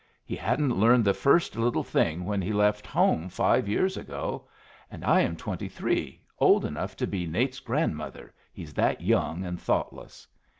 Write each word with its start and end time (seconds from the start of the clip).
He 0.25 0.35
hadn't 0.35 0.79
learned 0.79 1.05
the 1.05 1.13
first 1.13 1.55
little 1.55 1.83
thing 1.83 2.25
when 2.25 2.41
he 2.41 2.51
left 2.53 2.87
home 2.87 3.29
five 3.29 3.67
years 3.69 3.97
ago. 3.97 4.47
And 4.89 5.05
I 5.05 5.19
am 5.21 5.35
twenty 5.35 5.69
three 5.69 6.23
old 6.39 6.65
enough 6.65 6.95
to 6.97 7.05
be 7.05 7.27
Nate's 7.27 7.59
grandmother, 7.59 8.33
he's 8.51 8.73
that 8.73 9.01
young 9.01 9.45
and 9.45 9.61
thoughtless. 9.61 10.27